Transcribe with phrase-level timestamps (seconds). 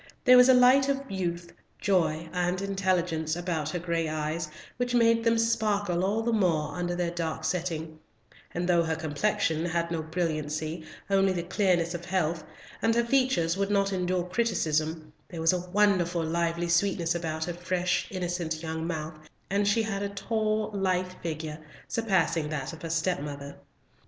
[0.25, 5.23] There was a light of youth, joy, and intelligence, about her gray eyes which made
[5.23, 7.99] them sparkle all the more under their dark setting,
[8.51, 12.43] and though her complexion had no brilliancy, only the clearness of health,
[12.81, 17.53] and her features would not endure criticism, there was a wonderful lively sweetness about her
[17.53, 19.19] fresh, innocent young mouth;
[19.51, 23.55] and she had a tall lithe figure, surpassing that of her stepmother.